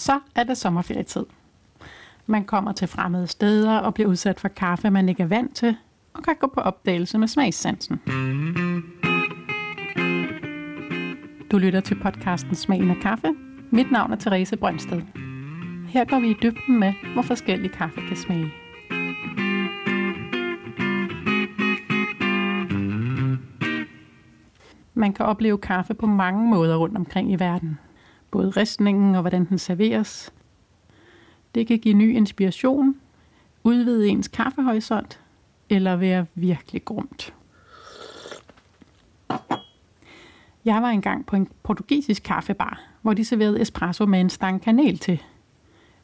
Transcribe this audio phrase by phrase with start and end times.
[0.00, 1.24] Så er det sommerferietid.
[2.26, 5.76] Man kommer til fremmede steder og bliver udsat for kaffe, man ikke er vant til,
[6.14, 8.00] og kan gå på opdagelse med smagssansen.
[11.50, 13.28] Du lytter til podcasten Smagen af kaffe.
[13.70, 15.02] Mit navn er Therese Brøndsted.
[15.88, 18.52] Her går vi i dybden med, hvor forskellig kaffe kan smage.
[24.94, 27.78] Man kan opleve kaffe på mange måder rundt omkring i verden.
[28.30, 30.32] Både ristningen og hvordan den serveres.
[31.54, 32.96] Det kan give ny inspiration,
[33.64, 35.20] udvide ens kaffehorisont
[35.70, 37.34] eller være virkelig grumt.
[40.64, 44.98] Jeg var engang på en portugisisk kaffebar, hvor de serverede espresso med en stang kanel
[44.98, 45.22] til.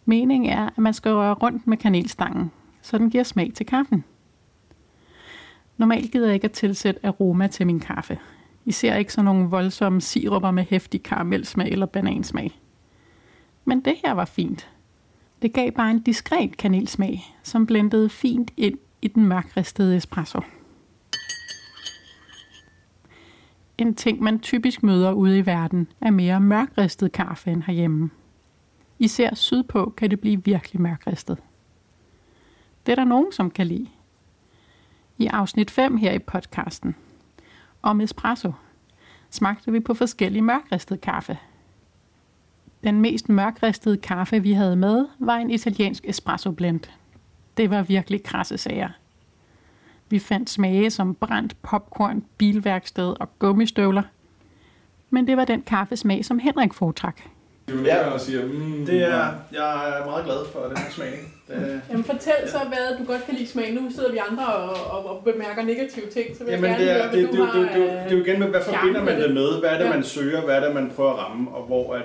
[0.04, 2.50] Meningen er, at man skal røre rundt med kanelstangen,
[2.82, 4.04] så den giver smag til kaffen.
[5.76, 8.18] Normalt gider jeg ikke at tilsætte aroma til min kaffe.
[8.66, 12.60] Især ikke sådan nogle voldsomme siruper med hæftig karamelsmag eller banansmag.
[13.64, 14.70] Men det her var fint.
[15.42, 20.40] Det gav bare en diskret kanelsmag, som blendede fint ind i den mørkristede espresso.
[23.78, 28.10] En ting, man typisk møder ude i verden, er mere mørkristet kaffe end herhjemme.
[28.98, 31.38] Især sydpå kan det blive virkelig mørkristet.
[32.86, 33.86] Det er der nogen, som kan lide.
[35.18, 36.96] I afsnit 5 her i podcasten
[37.86, 38.52] om espresso
[39.30, 41.38] smagte vi på forskellige mørkristet kaffe.
[42.84, 46.80] Den mest mørkristede kaffe, vi havde med, var en italiensk espresso blend.
[47.56, 48.88] Det var virkelig krasse sager.
[50.08, 54.02] Vi fandt smage som brændt popcorn, bilværksted og gummistøvler.
[55.10, 57.20] Men det var den kaffesmag, som Henrik foretrak.
[57.68, 61.18] Du ja, og siger, mm, det er, jeg er meget glad for den her smag.
[61.48, 63.74] Det, Jamen fortæl så, hvad du godt kan lide smag.
[63.74, 66.84] Nu sidder vi andre og, og, og bemærker negative ting, så vil Jamen, jeg gerne
[66.84, 68.48] det er, høre, hvad det, du det, har det, det, det, er jo igen med,
[68.48, 69.60] hvad forbinder man det med?
[69.60, 69.90] Hvad er det, Ja.
[69.90, 70.40] man søger?
[70.40, 71.50] Hvad er det, man prøver at ramme?
[71.50, 72.02] Og hvor at,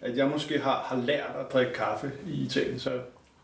[0.00, 2.90] at jeg måske har, har lært at drikke kaffe i Italien, så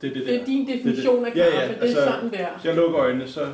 [0.01, 0.33] det er det der.
[0.33, 1.59] Det er din definition af Ja, kaffe.
[1.59, 2.47] ja, Det er altså, sådan der.
[2.65, 3.47] Jeg lukker øjnene, så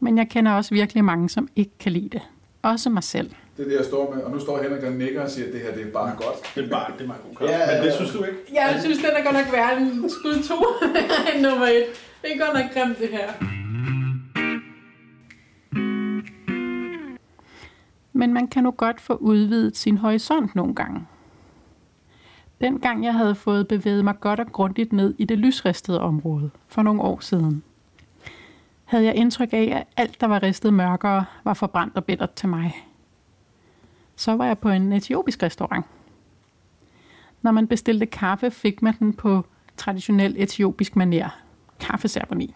[0.00, 2.22] Men jeg kender også virkelig mange, som ikke kan lide det.
[2.62, 3.30] Også mig selv.
[3.56, 4.22] Det er det, jeg står med.
[4.22, 6.54] Og nu står Henrik og nikker og siger, at det her det er bare godt.
[6.54, 7.54] det er bare, det er meget god kaffe.
[7.54, 8.38] Ja, Men det synes du ikke?
[8.54, 10.54] Jeg synes, den er godt nok værre end skud 2
[11.34, 11.72] end nummer 1.
[12.22, 13.32] Det er godt nok grimt, det her.
[18.12, 21.06] Men man kan nu godt få udvidet sin horisont nogle gange.
[22.60, 26.82] Dengang jeg havde fået bevæget mig godt og grundigt ned i det lysristede område for
[26.82, 27.62] nogle år siden,
[28.84, 32.48] havde jeg indtryk af, at alt, der var ristet mørkere, var forbrændt og bittert til
[32.48, 32.86] mig.
[34.16, 35.86] Så var jeg på en etiopisk restaurant.
[37.42, 39.46] Når man bestilte kaffe, fik man den på
[39.76, 41.28] traditionel etiopisk manér,
[41.80, 42.54] kaffeceremoni,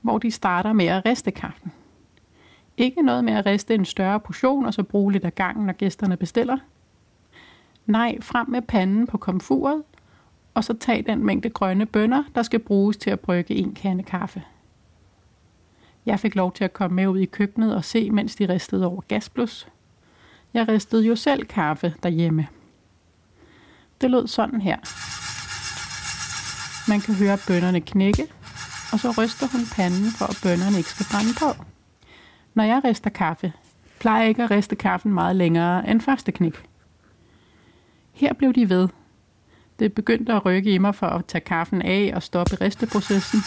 [0.00, 1.72] hvor de starter med at riste kaffen.
[2.76, 5.72] Ikke noget med at riste en større portion og så bruge lidt af gangen, når
[5.72, 6.56] gæsterne bestiller.
[7.86, 9.82] Nej, frem med panden på komfuret,
[10.54, 14.02] og så tag den mængde grønne bønner, der skal bruges til at brygge en kande
[14.02, 14.42] kaffe.
[16.06, 18.86] Jeg fik lov til at komme med ud i køkkenet og se, mens de ristede
[18.86, 19.68] over gasblus.
[20.56, 22.46] Jeg ristede jo selv kaffe derhjemme.
[24.00, 24.76] Det lød sådan her.
[26.90, 28.26] Man kan høre bønnerne knække,
[28.92, 31.64] og så ryster hun panden, for at bønnerne ikke skal brænde på.
[32.54, 33.52] Når jeg rister kaffe,
[34.00, 36.62] plejer jeg ikke at riste kaffen meget længere end første knæk.
[38.12, 38.88] Her blev de ved.
[39.78, 43.40] Det begyndte at rykke i mig for at tage kaffen af og stoppe risteprocessen.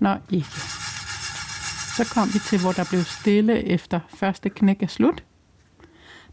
[0.00, 0.71] Nå ikke.
[1.96, 5.24] Så kom vi til, hvor der blev stille efter første knæk er slut.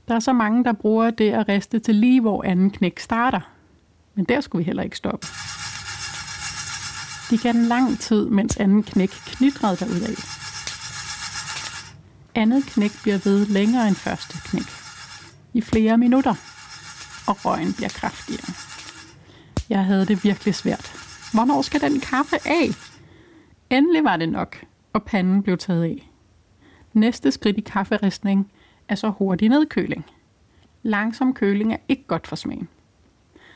[0.07, 3.39] Der er så mange, der bruger det at riste til lige, hvor anden knæk starter.
[4.15, 5.27] Men der skulle vi heller ikke stoppe.
[7.29, 10.15] De gav den lang tid, mens anden knæk knitrede derudad.
[12.35, 14.69] Andet knæk bliver ved længere end første knæk.
[15.53, 16.35] I flere minutter.
[17.27, 18.53] Og røgen bliver kraftigere.
[19.69, 20.93] Jeg havde det virkelig svært.
[21.33, 22.69] Hvornår skal den kaffe af?
[23.69, 24.57] Endelig var det nok,
[24.93, 26.11] og panden blev taget af.
[26.93, 28.51] Næste skridt i kafferistning
[28.87, 30.05] er så hurtig nedkøling.
[30.83, 32.67] Langsom køling er ikke godt for smagen.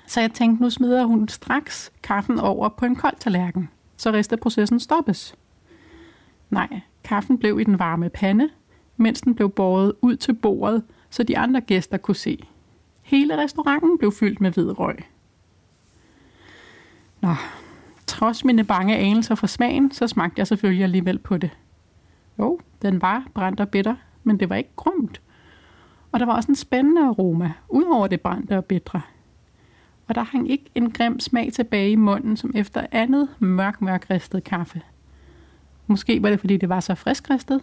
[0.08, 4.80] Så jeg tænkte, nu smider hun straks kaffen over på en kold tallerken, så risteprocessen
[4.80, 5.36] stoppes.
[6.50, 8.50] Nej, kaffen blev i den varme pande,
[8.98, 12.48] mens den blev båret ud til bordet, så de andre gæster kunne se.
[13.02, 14.98] Hele restauranten blev fyldt med hvid røg.
[17.22, 17.36] Nå,
[18.24, 21.50] trods mine bange anelser for smagen, så smagte jeg selvfølgelig alligevel på det.
[22.40, 25.22] Jo, den var brændt og bitter, men det var ikke grumt.
[26.12, 29.02] Og der var også en spændende aroma, ud over det brændte og bitre.
[30.08, 34.10] Og der hang ikke en grim smag tilbage i munden, som efter andet mørk, mørk
[34.10, 34.82] ristet kaffe.
[35.88, 37.62] Måske var det, fordi det var så friskristet.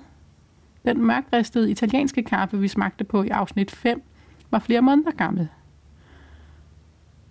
[0.84, 4.02] Den mørkristede italienske kaffe, vi smagte på i afsnit 5,
[4.50, 5.48] var flere måneder gammel.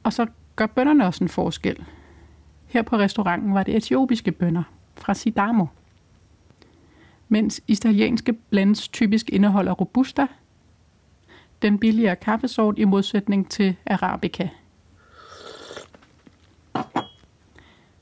[0.03, 0.25] Og så
[0.55, 1.85] gør bønderne også en forskel.
[2.69, 4.63] Her på restauranten var det etiopiske bønder
[4.95, 5.65] fra Sidamo.
[7.29, 10.27] Mens italienske blends typisk indeholder robusta,
[11.61, 14.49] den billigere kaffesort i modsætning til arabica.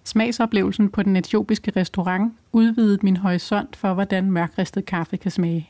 [0.03, 5.69] Smagsoplevelsen på den etiopiske restaurant udvidede min horisont for, hvordan mørkristet kaffe kan smage.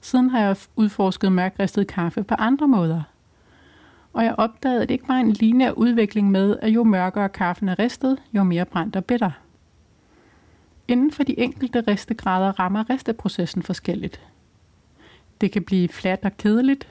[0.00, 3.02] Siden har jeg udforsket mørkristet kaffe på andre måder.
[4.18, 7.68] Og jeg opdagede, at det ikke var en lineær udvikling med, at jo mørkere kaffen
[7.68, 9.30] er ristet, jo mere brændt og bitter.
[10.88, 14.20] Inden for de enkelte ristegrader rammer risteprocessen forskelligt.
[15.40, 16.88] Det kan blive fladt og kedeligt,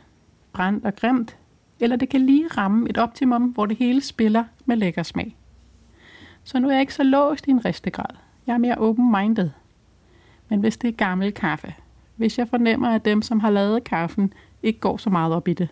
[0.53, 1.37] brændt og grimt,
[1.79, 5.35] eller det kan lige ramme et optimum, hvor det hele spiller med lækker smag.
[6.43, 8.15] Så nu er jeg ikke så låst i en ristegrad.
[8.47, 9.49] Jeg er mere open-minded.
[10.49, 11.73] Men hvis det er gammel kaffe,
[12.15, 14.33] hvis jeg fornemmer, at dem, som har lavet kaffen,
[14.63, 15.69] ikke går så meget op i det,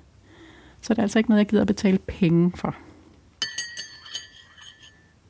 [0.86, 2.76] så er altså ikke noget, jeg gider at betale penge for.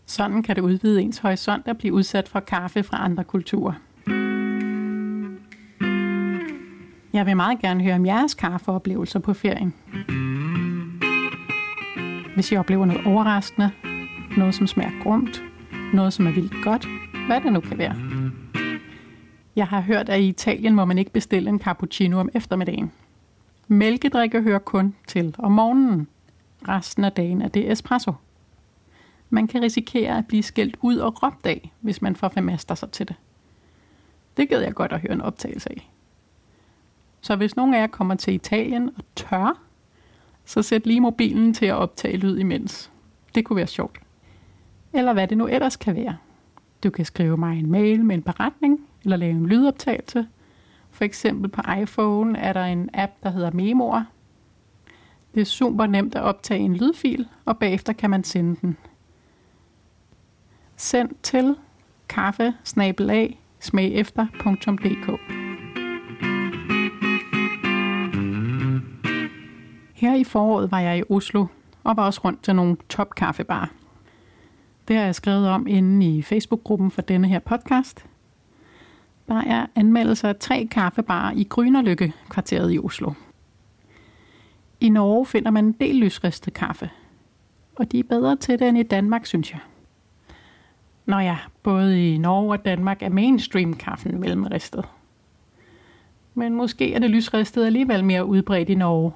[0.06, 3.74] Sådan kan det udvide ens horisont at blive udsat for kaffe fra andre kulturer.
[7.14, 9.74] Jeg vil meget gerne høre om jeres kaffeoplevelser på ferien.
[12.36, 13.72] Hvis I oplever noget overraskende,
[14.38, 15.44] noget som smager grumt,
[15.94, 16.88] noget som er vildt godt,
[17.28, 17.96] hvad det nu kan være.
[19.56, 22.92] Jeg har hørt, at i Italien må man ikke bestille en cappuccino om eftermiddagen.
[23.68, 26.08] Mælkedrikke hører kun til om morgenen.
[26.68, 28.14] Resten af dagen er det espresso.
[29.30, 32.92] Man kan risikere at blive skældt ud og råbt af, hvis man får formaster sig
[32.92, 33.16] til det.
[34.38, 35.92] Det gad jeg godt at høre en optagelse af.
[37.22, 39.60] Så hvis nogen af jer kommer til Italien og tør,
[40.46, 42.92] så sæt lige mobilen til at optage lyd imens.
[43.36, 44.00] Det kunne være sjovt.
[44.94, 46.18] Eller hvad det nu ellers kan være.
[46.84, 50.28] Du kan skrive mig en mail med en beretning, eller lave en lydoptagelse.
[50.96, 54.04] For eksempel på iPhone er der en app, der hedder Memoer.
[55.34, 58.78] Det er super nemt at optage en lydfil, og bagefter kan man sende den.
[60.76, 61.56] Send til
[62.10, 65.20] kaffe smagefter.dk
[69.94, 71.46] Her i foråret var jeg i Oslo
[71.84, 73.68] og var også rundt til nogle top kaffebarer.
[74.88, 78.06] Det har jeg skrevet om inde i Facebook-gruppen for denne her podcast.
[79.28, 83.14] Der er anmeldelser af tre kaffebarer i Grynerlykke, kvarteret i Oslo.
[84.80, 86.90] I Norge finder man en del lysristet kaffe,
[87.76, 89.60] og de er bedre til det end i Danmark, synes jeg.
[91.06, 94.86] Nå ja, både i Norge og Danmark er mainstream-kaffen mellemristet.
[96.34, 99.12] Men måske er det lysristet alligevel mere udbredt i Norge,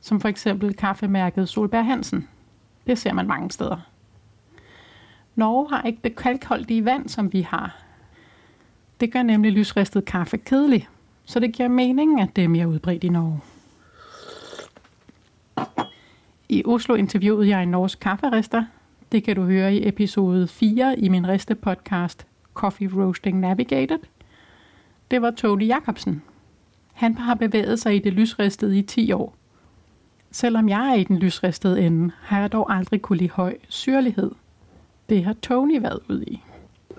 [0.00, 2.28] som for eksempel kaffemærket Solberg Hansen.
[2.86, 3.76] Det ser man mange steder.
[5.34, 7.83] Norge har ikke det kalkholdige vand, som vi har.
[9.00, 10.88] Det gør nemlig lysristet kaffe kedelig,
[11.24, 13.40] så det giver mening, at det er mere udbredt i Norge.
[16.48, 18.64] I Oslo interviewede jeg en norsk kafferister.
[19.12, 23.98] Det kan du høre i episode 4 i min riste podcast Coffee Roasting Navigated.
[25.10, 26.22] Det var Tony Jacobsen.
[26.92, 29.34] Han har bevæget sig i det lysristede i 10 år.
[30.30, 34.30] Selvom jeg er i den lysristede ende, har jeg dog aldrig kunne lide høj syrlighed–
[35.08, 36.42] Det har Tony været ud i.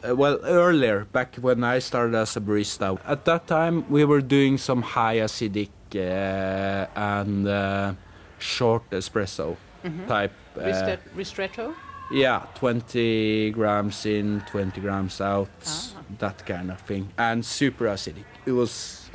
[0.04, 4.22] Uh, well, earlier, back when I started as a barista, at that time we were
[4.22, 7.94] doing some high acidic uh, and uh,
[8.40, 10.08] short espresso mm-hmm.
[10.08, 10.34] type.
[10.58, 11.74] Uh, Ristretto?
[12.12, 15.94] Yeah, 20 grams in, 20 grams out, ah.
[16.20, 17.10] that kind of thing.
[17.18, 18.26] And super acidic.
[18.46, 19.10] It was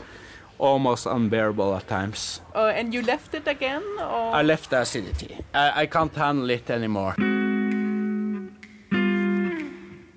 [0.58, 2.40] almost unbearable at times.
[2.54, 3.82] Oh, and you left it again?
[3.98, 4.34] Or?
[4.34, 5.38] I left the acidity.
[5.54, 7.14] I, I can't handle it anymore.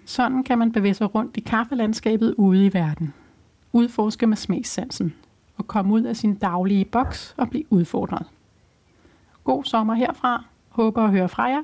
[0.05, 3.13] Sådan kan man bevæge sig rundt i kaffelandskabet ude i verden.
[3.73, 5.13] Udforske med smagssansen
[5.57, 8.25] og komme ud af sin daglige boks og blive udfordret.
[9.43, 10.43] God sommer herfra.
[10.69, 11.63] Håber at høre fra jer.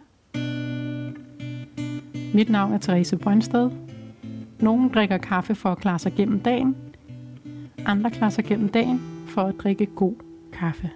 [2.34, 3.72] Mit navn er Therese Brøndsted.
[4.60, 6.76] Nogle drikker kaffe for at klare sig gennem dagen.
[7.86, 10.14] Andre klarer sig gennem dagen for at drikke god
[10.54, 10.90] kaffe.